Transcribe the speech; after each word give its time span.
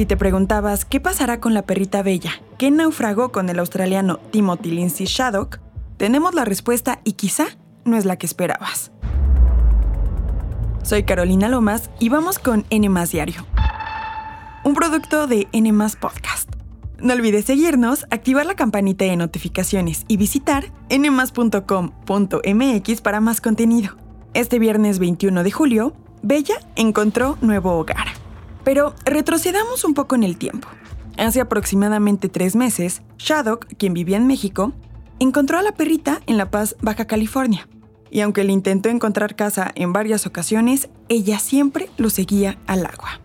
Si 0.00 0.06
te 0.06 0.16
preguntabas 0.16 0.86
qué 0.86 0.98
pasará 0.98 1.40
con 1.40 1.52
la 1.52 1.60
perrita 1.60 2.02
bella 2.02 2.32
que 2.56 2.70
naufragó 2.70 3.32
con 3.32 3.50
el 3.50 3.58
australiano 3.58 4.16
Timothy 4.30 4.70
Lindsay 4.70 5.04
Shaddock, 5.04 5.60
tenemos 5.98 6.32
la 6.32 6.46
respuesta 6.46 7.02
y 7.04 7.12
quizá 7.12 7.48
no 7.84 7.98
es 7.98 8.06
la 8.06 8.16
que 8.16 8.24
esperabas. 8.24 8.92
Soy 10.82 11.02
Carolina 11.02 11.50
Lomas 11.50 11.90
y 11.98 12.08
vamos 12.08 12.38
con 12.38 12.64
N 12.70 12.88
Diario, 13.12 13.44
un 14.64 14.72
producto 14.72 15.26
de 15.26 15.48
N 15.52 15.70
Podcast. 16.00 16.50
No 16.98 17.12
olvides 17.12 17.44
seguirnos, 17.44 18.06
activar 18.10 18.46
la 18.46 18.54
campanita 18.54 19.04
de 19.04 19.16
notificaciones 19.16 20.06
y 20.08 20.16
visitar 20.16 20.72
nmas.com.mx 20.88 21.60
para 23.02 23.20
más 23.20 23.42
contenido. 23.42 23.98
Este 24.32 24.58
viernes 24.58 24.98
21 24.98 25.42
de 25.42 25.50
julio, 25.50 25.92
Bella 26.22 26.54
encontró 26.74 27.36
nuevo 27.42 27.72
hogar. 27.72 28.19
Pero 28.64 28.94
retrocedamos 29.04 29.84
un 29.84 29.94
poco 29.94 30.14
en 30.14 30.22
el 30.22 30.36
tiempo. 30.36 30.68
Hace 31.16 31.40
aproximadamente 31.40 32.28
tres 32.28 32.56
meses, 32.56 33.02
Shadok, 33.18 33.66
quien 33.76 33.94
vivía 33.94 34.16
en 34.16 34.26
México, 34.26 34.72
encontró 35.18 35.58
a 35.58 35.62
la 35.62 35.72
perrita 35.72 36.20
en 36.26 36.36
La 36.36 36.50
Paz, 36.50 36.76
Baja 36.80 37.06
California. 37.06 37.68
Y 38.10 38.20
aunque 38.20 38.42
le 38.42 38.52
intentó 38.52 38.88
encontrar 38.88 39.36
casa 39.36 39.70
en 39.74 39.92
varias 39.92 40.26
ocasiones, 40.26 40.88
ella 41.08 41.38
siempre 41.38 41.90
lo 41.96 42.10
seguía 42.10 42.58
al 42.66 42.86
agua. 42.86 43.20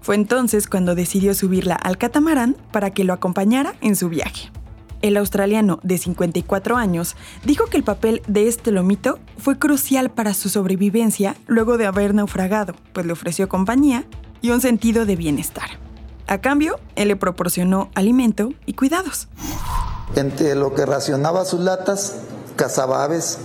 Fue 0.00 0.14
entonces 0.14 0.66
cuando 0.68 0.94
decidió 0.94 1.34
subirla 1.34 1.74
al 1.74 1.98
catamarán 1.98 2.56
para 2.72 2.90
que 2.90 3.04
lo 3.04 3.12
acompañara 3.12 3.74
en 3.80 3.94
su 3.94 4.08
viaje. 4.08 4.50
El 5.00 5.16
australiano 5.16 5.80
de 5.82 5.98
54 5.98 6.76
años 6.76 7.16
dijo 7.44 7.66
que 7.66 7.76
el 7.76 7.82
papel 7.82 8.22
de 8.28 8.46
este 8.46 8.70
lomito 8.70 9.18
fue 9.36 9.58
crucial 9.58 10.10
para 10.10 10.32
su 10.32 10.48
sobrevivencia 10.48 11.36
luego 11.48 11.76
de 11.76 11.86
haber 11.86 12.14
naufragado, 12.14 12.74
pues 12.92 13.04
le 13.04 13.12
ofreció 13.12 13.48
compañía 13.48 14.04
y 14.42 14.50
un 14.50 14.60
sentido 14.60 15.06
de 15.06 15.16
bienestar. 15.16 15.70
A 16.26 16.38
cambio, 16.38 16.78
él 16.96 17.08
le 17.08 17.16
proporcionó 17.16 17.90
alimento 17.94 18.52
y 18.66 18.74
cuidados. 18.74 19.28
Entre 20.16 20.54
lo 20.54 20.74
que 20.74 20.84
racionaba 20.84 21.44
sus 21.44 21.60
latas, 21.60 22.16
cazaba 22.56 23.04
aves 23.04 23.38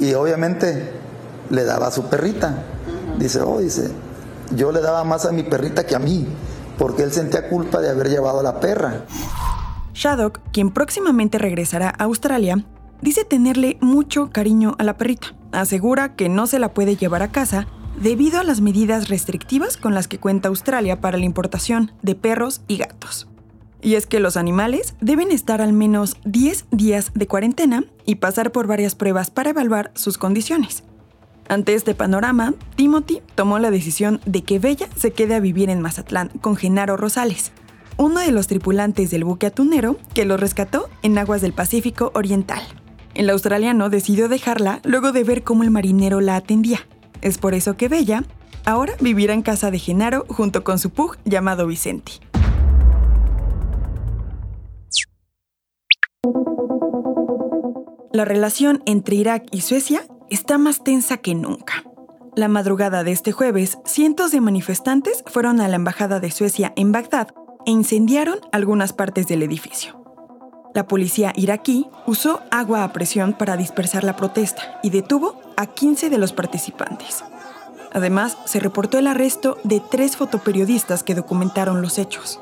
y 0.00 0.14
obviamente 0.14 0.90
le 1.50 1.64
daba 1.64 1.88
a 1.88 1.90
su 1.90 2.04
perrita. 2.04 2.64
Dice, 3.18 3.40
oh, 3.40 3.58
dice, 3.58 3.90
yo 4.54 4.72
le 4.72 4.80
daba 4.80 5.04
más 5.04 5.26
a 5.26 5.32
mi 5.32 5.42
perrita 5.42 5.86
que 5.86 5.94
a 5.94 5.98
mí, 5.98 6.26
porque 6.76 7.02
él 7.02 7.12
sentía 7.12 7.48
culpa 7.48 7.80
de 7.80 7.90
haber 7.90 8.08
llevado 8.08 8.40
a 8.40 8.42
la 8.42 8.60
perra. 8.60 9.04
Shadok, 9.94 10.40
quien 10.52 10.70
próximamente 10.70 11.38
regresará 11.38 11.92
a 11.98 12.04
Australia, 12.04 12.64
dice 13.00 13.24
tenerle 13.24 13.78
mucho 13.80 14.30
cariño 14.30 14.74
a 14.78 14.84
la 14.84 14.96
perrita. 14.96 15.28
Asegura 15.50 16.14
que 16.14 16.28
no 16.28 16.46
se 16.46 16.58
la 16.58 16.72
puede 16.72 16.96
llevar 16.96 17.22
a 17.22 17.32
casa 17.32 17.66
debido 18.00 18.40
a 18.40 18.44
las 18.44 18.60
medidas 18.60 19.08
restrictivas 19.08 19.76
con 19.76 19.94
las 19.94 20.08
que 20.08 20.18
cuenta 20.18 20.48
Australia 20.48 21.00
para 21.00 21.18
la 21.18 21.24
importación 21.24 21.92
de 22.02 22.14
perros 22.14 22.62
y 22.68 22.78
gatos. 22.78 23.28
Y 23.80 23.94
es 23.94 24.06
que 24.06 24.20
los 24.20 24.36
animales 24.36 24.94
deben 25.00 25.30
estar 25.30 25.60
al 25.60 25.72
menos 25.72 26.16
10 26.24 26.66
días 26.70 27.12
de 27.14 27.26
cuarentena 27.26 27.84
y 28.04 28.16
pasar 28.16 28.50
por 28.50 28.66
varias 28.66 28.94
pruebas 28.94 29.30
para 29.30 29.50
evaluar 29.50 29.92
sus 29.94 30.18
condiciones. 30.18 30.82
Ante 31.48 31.74
este 31.74 31.94
panorama, 31.94 32.54
Timothy 32.76 33.22
tomó 33.34 33.58
la 33.58 33.70
decisión 33.70 34.20
de 34.26 34.42
que 34.42 34.58
Bella 34.58 34.88
se 34.96 35.12
quede 35.12 35.34
a 35.34 35.40
vivir 35.40 35.70
en 35.70 35.80
Mazatlán 35.80 36.28
con 36.40 36.56
Genaro 36.56 36.96
Rosales, 36.96 37.52
uno 37.96 38.20
de 38.20 38.32
los 38.32 38.46
tripulantes 38.46 39.10
del 39.10 39.24
buque 39.24 39.46
atunero 39.46 39.96
que 40.14 40.24
lo 40.24 40.36
rescató 40.36 40.88
en 41.02 41.16
aguas 41.16 41.40
del 41.40 41.52
Pacífico 41.52 42.12
Oriental. 42.14 42.62
El 43.14 43.30
australiano 43.30 43.90
decidió 43.90 44.28
dejarla 44.28 44.80
luego 44.84 45.10
de 45.12 45.24
ver 45.24 45.42
cómo 45.42 45.62
el 45.62 45.70
marinero 45.70 46.20
la 46.20 46.36
atendía. 46.36 46.86
Es 47.22 47.38
por 47.38 47.54
eso 47.54 47.76
que 47.76 47.88
Bella 47.88 48.24
ahora 48.64 48.94
vivirá 49.00 49.34
en 49.34 49.42
casa 49.42 49.70
de 49.70 49.78
Genaro 49.78 50.26
junto 50.28 50.64
con 50.64 50.78
su 50.78 50.90
pug 50.90 51.16
llamado 51.24 51.66
Vicente. 51.66 52.12
La 58.12 58.24
relación 58.24 58.82
entre 58.86 59.16
Irak 59.16 59.46
y 59.52 59.60
Suecia 59.60 60.02
está 60.30 60.58
más 60.58 60.82
tensa 60.82 61.18
que 61.18 61.34
nunca. 61.34 61.84
La 62.36 62.48
madrugada 62.48 63.04
de 63.04 63.12
este 63.12 63.32
jueves, 63.32 63.78
cientos 63.84 64.30
de 64.30 64.40
manifestantes 64.40 65.24
fueron 65.26 65.60
a 65.60 65.68
la 65.68 65.76
Embajada 65.76 66.20
de 66.20 66.30
Suecia 66.30 66.72
en 66.76 66.92
Bagdad 66.92 67.28
e 67.66 67.70
incendiaron 67.70 68.38
algunas 68.52 68.92
partes 68.92 69.26
del 69.26 69.42
edificio. 69.42 70.07
La 70.78 70.86
policía 70.86 71.32
iraquí 71.34 71.88
usó 72.06 72.40
agua 72.52 72.84
a 72.84 72.92
presión 72.92 73.32
para 73.32 73.56
dispersar 73.56 74.04
la 74.04 74.14
protesta 74.14 74.78
y 74.84 74.90
detuvo 74.90 75.34
a 75.56 75.66
15 75.66 76.08
de 76.08 76.18
los 76.18 76.32
participantes. 76.32 77.24
Además, 77.92 78.38
se 78.44 78.60
reportó 78.60 78.96
el 78.96 79.08
arresto 79.08 79.58
de 79.64 79.80
tres 79.80 80.16
fotoperiodistas 80.16 81.02
que 81.02 81.16
documentaron 81.16 81.82
los 81.82 81.98
hechos. 81.98 82.38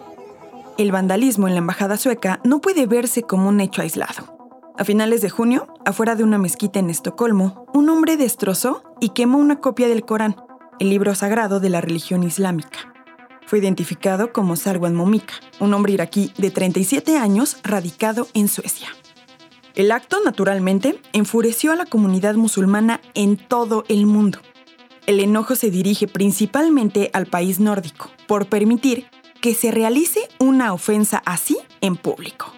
El 0.76 0.92
vandalismo 0.92 1.48
en 1.48 1.54
la 1.54 1.60
embajada 1.60 1.97
sueca 1.97 2.38
no 2.44 2.60
puede 2.60 2.84
verse 2.86 3.22
como 3.22 3.48
un 3.48 3.58
hecho 3.58 3.80
aislado. 3.80 4.36
A 4.76 4.84
finales 4.84 5.22
de 5.22 5.30
junio, 5.30 5.68
afuera 5.86 6.14
de 6.14 6.22
una 6.22 6.36
mezquita 6.36 6.78
en 6.78 6.91
Estocolmo, 6.91 7.64
un 7.72 7.88
hombre 7.88 8.18
destrozó 8.18 8.82
y 9.00 9.14
quemó 9.14 9.38
una 9.38 9.60
copia 9.60 9.88
del 9.88 10.04
Corán, 10.04 10.36
el 10.78 10.91
libro 10.91 11.14
sagrado 11.14 11.58
de 11.58 11.70
la 11.70 11.80
religión 11.80 12.22
islámica. 12.22 12.96
Fue 13.47 13.61
identificado 13.61 14.33
como 14.33 14.57
Salwan 14.57 14.95
Momika, 14.95 15.34
un 15.61 15.73
hombre 15.73 15.93
iraquí 15.93 16.33
de 16.37 16.51
37 16.51 17.17
años 17.17 17.59
radicado 17.62 18.27
en 18.34 18.49
Suecia. 18.49 18.89
El 19.77 19.93
acto, 19.93 20.19
naturalmente, 20.25 21.01
enfureció 21.12 21.71
a 21.71 21.77
la 21.77 21.87
comunidad 21.87 22.34
musulmana 22.34 23.01
en 23.15 23.37
todo 23.37 23.84
el 23.89 24.07
mundo. 24.07 24.41
El 25.07 25.21
enojo 25.21 25.55
se 25.55 25.71
dirige 25.71 26.09
principalmente 26.09 27.11
al 27.12 27.27
país 27.27 27.61
nórdico 27.61 28.11
por 28.27 28.47
permitir 28.47 29.07
que 29.41 29.55
se 29.55 29.71
realice 29.71 30.28
una 30.41 30.73
ofensa 30.73 31.23
así 31.25 31.57
en 31.81 31.97
público. 31.97 32.53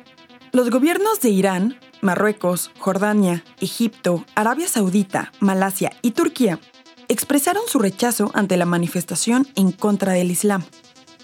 Los 0.53 0.70
gobiernos 0.70 1.20
de 1.20 1.28
Irán, 1.28 1.78
Marruecos, 2.00 2.70
Jordania, 2.78 3.44
Egipto, 3.60 4.25
Arabia 4.34 4.69
Saudita, 4.69 5.32
Malasia 5.41 5.93
y 6.00 6.12
Turquía 6.12 6.59
expresaron 7.08 7.62
su 7.66 7.78
rechazo 7.78 8.30
ante 8.34 8.56
la 8.56 8.66
manifestación 8.66 9.48
en 9.56 9.72
contra 9.72 10.12
del 10.12 10.30
Islam. 10.30 10.64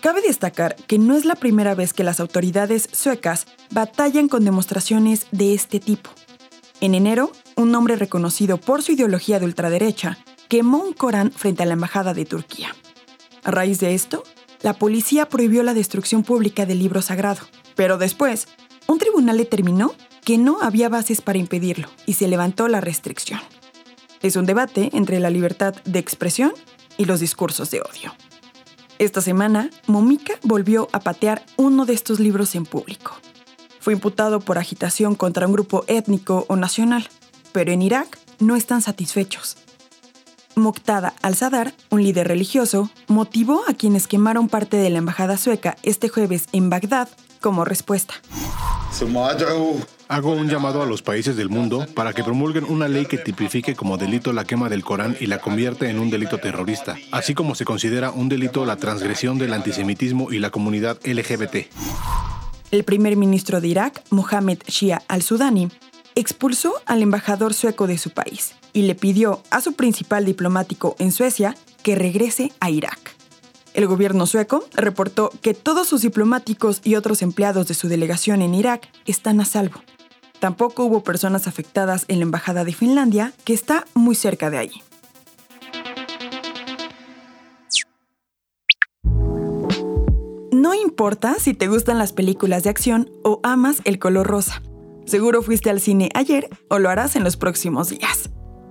Cabe 0.01 0.21
destacar 0.21 0.77
que 0.77 0.99
no 0.99 1.17
es 1.17 1.25
la 1.25 1.35
primera 1.35 1.75
vez 1.75 1.93
que 1.93 2.05
las 2.05 2.21
autoridades 2.21 2.89
suecas 2.93 3.47
batallan 3.71 4.29
con 4.29 4.45
demostraciones 4.45 5.27
de 5.31 5.55
este 5.55 5.81
tipo. 5.81 6.11
En 6.81 6.95
enero, 6.95 7.33
un 7.57 7.75
hombre 7.75 7.97
reconocido 7.97 8.59
por 8.59 8.83
su 8.83 8.93
ideología 8.93 9.39
de 9.39 9.47
ultraderecha 9.47 10.19
quemó 10.49 10.79
un 10.79 10.93
Corán 10.93 11.33
frente 11.33 11.63
a 11.63 11.67
la 11.67 11.73
embajada 11.73 12.13
de 12.13 12.27
Turquía. 12.27 12.75
A 13.45 13.51
raíz 13.51 13.81
de 13.81 13.95
esto, 13.95 14.25
la 14.63 14.75
policía 14.75 15.29
prohibió 15.29 15.63
la 15.63 15.75
destrucción 15.75 16.23
pública 16.23 16.67
del 16.67 16.81
libro 16.81 17.01
sagrado, 17.01 17.41
pero 17.75 17.97
después, 17.99 18.49
un 18.87 18.99
tribunal 18.99 19.39
determinó 19.39 19.95
que 20.25 20.39
no 20.39 20.59
había 20.63 20.89
bases 20.89 21.21
para 21.21 21.39
impedirlo 21.39 21.89
y 22.07 22.15
se 22.15 22.29
levantó 22.29 22.69
la 22.69 22.81
restricción. 22.81 23.41
Es 24.25 24.37
un 24.37 24.47
debate 24.47 24.89
entre 24.95 25.21
la 25.21 25.29
libertad 25.29 25.75
de 25.85 25.99
expresión 25.99 26.55
y 26.97 27.05
los 27.05 27.21
discursos 27.21 27.71
de 27.71 27.83
odio. 27.83 28.15
Esta 28.99 29.21
semana, 29.21 29.69
Momika 29.87 30.33
volvió 30.43 30.89
a 30.93 31.01
patear 31.01 31.45
uno 31.59 31.85
de 31.85 31.93
estos 31.93 32.21
libros 32.21 32.55
en 32.55 32.65
público. 32.65 33.13
Fue 33.81 33.93
imputado 33.93 34.41
por 34.41 34.57
agitación 34.57 35.15
contra 35.15 35.47
un 35.47 35.53
grupo 35.53 35.85
étnico 35.89 36.47
o 36.49 36.57
nacional, 36.57 37.07
pero 37.53 37.71
en 37.71 37.83
Irak 37.83 38.19
no 38.39 38.57
están 38.57 38.81
satisfechos. 38.81 39.59
Muqtada 40.55 41.13
al-Sadar, 41.21 41.75
un 41.91 42.03
líder 42.03 42.27
religioso, 42.27 42.89
motivó 43.09 43.61
a 43.69 43.75
quienes 43.75 44.07
quemaron 44.07 44.49
parte 44.49 44.79
de 44.79 44.89
la 44.89 44.97
embajada 44.97 45.37
sueca 45.37 45.77
este 45.83 46.09
jueves 46.09 46.47
en 46.53 46.71
Bagdad 46.71 47.11
como 47.43 47.67
respuesta. 47.67 48.15
Hago 50.09 50.33
un 50.33 50.49
llamado 50.49 50.83
a 50.83 50.87
los 50.87 51.01
países 51.01 51.37
del 51.37 51.49
mundo 51.49 51.87
para 51.95 52.13
que 52.13 52.23
promulguen 52.23 52.65
una 52.65 52.89
ley 52.89 53.07
que 53.07 53.17
tipifique 53.17 53.75
como 53.75 53.97
delito 53.97 54.35
la 54.35 54.45
quema 54.45 54.69
del 54.69 54.85
Corán 54.85 55.17
y 55.19 55.27
la 55.27 55.39
convierta 55.39 55.89
en 55.89 55.99
un 55.99 56.11
delito 56.11 56.39
terrorista, 56.39 56.97
así 57.11 57.35
como 57.35 57.55
se 57.55 57.65
considera 57.65 58.11
un 58.11 58.29
delito 58.29 58.67
la 58.67 58.77
transgresión 58.77 59.39
del 59.39 59.55
antisemitismo 59.55 60.31
y 60.31 60.41
la 60.41 60.51
comunidad 60.51 60.99
LGBT. 61.05 61.69
El 62.71 62.85
primer 62.85 63.17
ministro 63.17 63.63
de 63.63 63.69
Irak, 63.69 64.03
Mohamed 64.11 64.59
Shia 64.67 65.03
al-Sudani, 65.09 65.69
expulsó 66.15 66.75
al 66.85 67.03
embajador 67.03 67.55
sueco 67.55 67.87
de 67.87 67.97
su 67.97 68.11
país 68.11 68.55
y 68.75 68.83
le 68.83 68.95
pidió 68.95 69.43
a 69.51 69.63
su 69.63 69.73
principal 69.73 70.27
diplomático 70.27 70.97
en 70.99 71.13
Suecia 71.13 71.57
que 71.83 71.95
regrese 71.95 72.53
a 72.61 72.69
Irak. 72.71 73.15
El 73.73 73.87
gobierno 73.87 74.27
sueco 74.27 74.65
reportó 74.75 75.33
que 75.41 75.55
todos 75.55 75.89
sus 75.89 76.03
diplomáticos 76.03 76.81
y 76.85 76.95
otros 76.95 77.23
empleados 77.23 77.67
de 77.69 77.75
su 77.75 77.89
delegación 77.89 78.43
en 78.43 78.55
Irak 78.55 78.89
están 79.07 79.41
a 79.41 79.45
salvo. 79.45 79.81
Tampoco 80.45 80.85
hubo 80.85 81.03
personas 81.03 81.47
afectadas 81.47 82.05
en 82.09 82.19
la 82.19 82.25
Embajada 82.25 82.65
de 82.65 82.75
Finlandia, 82.75 83.33
que 83.45 83.55
está 83.55 83.87
muy 83.95 84.15
cerca 84.15 84.51
de 84.51 84.59
allí. 84.59 84.83
No 90.53 90.75
importa 90.75 91.37
si 91.39 91.55
te 91.55 91.67
gustan 91.67 91.97
las 91.97 92.13
películas 92.13 92.63
de 92.63 92.69
acción 92.69 93.11
o 93.23 93.41
amas 93.43 93.81
el 93.85 93.99
color 93.99 94.27
rosa. 94.27 94.61
Seguro 95.07 95.41
fuiste 95.41 95.71
al 95.71 95.81
cine 95.81 96.11
ayer 96.13 96.51
o 96.69 96.79
lo 96.79 96.91
harás 96.91 97.17
en 97.17 97.25
los 97.25 97.39
próximos 97.39 97.89
días. 97.89 98.29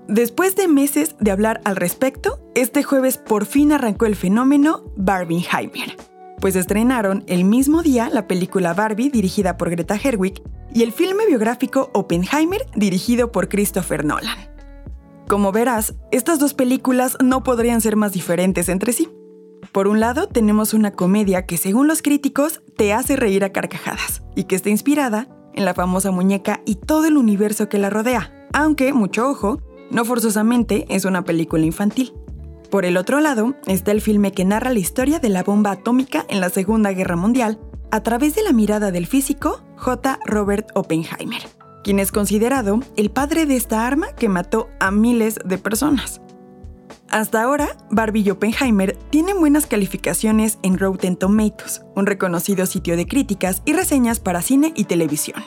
Después 0.08 0.56
de 0.56 0.68
meses 0.68 1.16
de 1.20 1.32
hablar 1.32 1.60
al 1.66 1.76
respecto, 1.76 2.40
este 2.54 2.84
jueves 2.84 3.18
por 3.18 3.48
fin 3.48 3.72
arrancó 3.72 4.06
el 4.06 4.16
fenómeno 4.16 4.84
Barbenheimer. 4.96 5.98
pues 6.40 6.56
estrenaron 6.56 7.24
el 7.26 7.46
mismo 7.46 7.82
día 7.82 8.12
la 8.12 8.28
película 8.28 8.76
Barbie 8.76 9.10
dirigida 9.10 9.58
por 9.58 9.72
Greta 9.72 9.98
Gerwig 9.98 10.44
y 10.74 10.84
el 10.84 10.92
filme 10.92 11.26
biográfico 11.28 11.90
Oppenheimer 11.94 12.62
dirigido 12.76 13.32
por 13.32 13.48
Christopher 13.48 14.04
Nolan. 14.06 14.38
Como 15.28 15.52
verás, 15.52 15.94
estas 16.12 16.40
dos 16.40 16.54
películas 16.54 17.18
no 17.24 17.44
podrían 17.44 17.82
ser 17.82 17.96
más 17.96 18.12
diferentes 18.12 18.70
entre 18.70 18.92
sí. 18.92 19.10
Por 19.72 19.88
un 19.88 20.00
lado, 20.00 20.28
tenemos 20.28 20.74
una 20.74 20.92
comedia 20.92 21.46
que 21.46 21.58
según 21.58 21.88
los 21.88 22.02
críticos 22.02 22.62
te 22.76 22.94
hace 22.94 23.16
reír 23.16 23.44
a 23.44 23.52
carcajadas 23.52 24.22
y 24.36 24.44
que 24.44 24.56
está 24.56 24.70
inspirada 24.70 25.28
en 25.54 25.66
la 25.66 25.74
famosa 25.74 26.12
muñeca 26.12 26.62
y 26.66 26.76
todo 26.76 27.06
el 27.06 27.18
universo 27.18 27.70
que 27.70 27.78
la 27.78 27.90
rodea, 27.90 28.48
aunque, 28.54 28.94
mucho 28.94 29.30
ojo, 29.30 29.62
no 29.92 30.06
forzosamente 30.06 30.86
es 30.90 31.06
una 31.06 31.24
película 31.24 31.66
infantil. 31.66 32.14
Por 32.70 32.86
el 32.86 32.98
otro 32.98 33.20
lado, 33.20 33.56
está 33.68 33.92
el 33.92 34.02
filme 34.02 34.32
que 34.32 34.46
narra 34.46 34.74
la 34.74 34.80
historia 34.80 35.20
de 35.20 35.30
la 35.30 35.44
bomba 35.44 35.72
atómica 35.72 36.26
en 36.28 36.42
la 36.42 36.50
Segunda 36.50 36.92
Guerra 36.92 37.16
Mundial 37.16 37.60
a 37.94 38.02
través 38.02 38.34
de 38.34 38.42
la 38.42 38.54
mirada 38.54 38.90
del 38.90 39.06
físico 39.06 39.62
J. 39.78 40.18
Robert 40.26 40.72
Oppenheimer, 40.74 41.44
quien 41.84 42.00
es 42.00 42.12
considerado 42.12 42.80
el 42.96 43.12
padre 43.12 43.46
de 43.46 43.56
esta 43.56 43.86
arma 43.86 44.08
que 44.18 44.30
mató 44.30 44.68
a 44.80 44.90
miles 44.90 45.38
de 45.46 45.60
personas. 45.60 46.20
Hasta 47.12 47.44
ahora, 47.44 47.78
Barbie 47.92 48.24
y 48.24 48.32
Oppenheimer 48.32 48.98
tienen 49.12 49.40
buenas 49.40 49.68
calificaciones 49.68 50.58
en 50.64 50.80
Rotten 50.80 51.18
Tomatoes, 51.18 51.84
un 51.96 52.08
reconocido 52.08 52.66
sitio 52.66 52.98
de 52.98 53.06
críticas 53.06 53.62
y 53.64 53.74
reseñas 53.74 54.20
para 54.20 54.42
cine 54.42 54.74
y 54.76 54.86
televisión. 54.86 55.44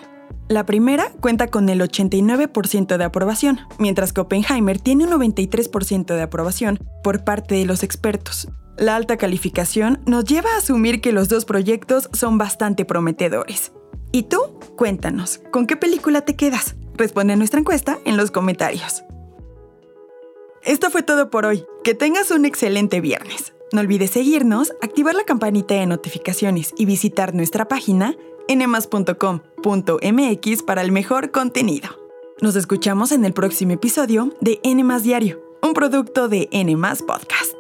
La 0.47 0.65
primera 0.65 1.11
cuenta 1.21 1.49
con 1.49 1.69
el 1.69 1.81
89% 1.81 2.97
de 2.97 3.05
aprobación, 3.05 3.59
mientras 3.81 4.13
que 4.13 4.21
Oppenheimer 4.21 4.79
tiene 4.79 5.07
un 5.07 5.11
93% 5.11 6.15
de 6.15 6.23
aprobación 6.23 6.79
por 7.03 7.25
parte 7.25 7.57
de 7.57 7.65
los 7.65 7.83
expertos. 7.83 8.47
La 8.77 8.95
alta 8.95 9.17
calificación 9.17 10.01
nos 10.05 10.25
lleva 10.25 10.51
a 10.51 10.59
asumir 10.59 11.01
que 11.01 11.13
los 11.13 11.29
dos 11.29 11.47
proyectos 11.47 12.11
son 12.13 12.37
bastante 12.37 12.85
prometedores. 12.85 13.73
¿Y 14.13 14.25
tú? 14.25 14.39
Cuéntanos, 14.77 15.41
¿con 15.51 15.67
qué 15.67 15.77
película 15.77 16.21
te 16.23 16.37
quedas? 16.37 16.77
Responde 16.95 17.33
a 17.33 17.37
nuestra 17.37 17.61
encuesta 17.61 17.99
en 18.05 18.19
los 18.19 18.31
comentarios. 18.31 19.03
Esto 20.63 20.91
fue 20.91 21.03
todo 21.03 21.31
por 21.31 21.47
hoy. 21.47 21.65
Que 21.85 21.95
tengas 21.95 22.31
un 22.31 22.45
excelente 22.45 23.01
viernes. 23.01 23.55
No 23.73 23.81
olvides 23.81 24.11
seguirnos, 24.11 24.75
activar 24.83 25.15
la 25.15 25.25
campanita 25.25 25.75
de 25.75 25.87
notificaciones 25.87 26.75
y 26.77 26.85
visitar 26.85 27.35
nuestra 27.35 27.69
página 27.69 28.15
nmas.com.mx 28.49 29.03
para 30.63 30.83
el 30.83 30.93
mejor 30.93 31.31
contenido. 31.31 31.89
Nos 32.43 32.55
escuchamos 32.57 33.13
en 33.13 33.25
el 33.25 33.33
próximo 33.33 33.73
episodio 33.73 34.35
de 34.41 34.61
Nmas 34.63 35.03
Diario, 35.03 35.41
un 35.63 35.73
producto 35.73 36.29
de 36.29 36.49
Nmas 36.53 37.03
Podcast. 37.03 37.56